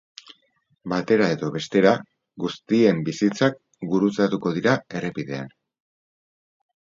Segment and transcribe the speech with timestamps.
[0.93, 1.91] Batera edo bestera,
[2.45, 3.59] guztien bizitzak
[3.93, 5.53] gurutzatuko dira errepidean.